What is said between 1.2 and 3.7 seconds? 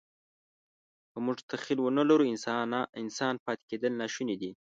موږ تخیل ونهلرو، انسان پاتې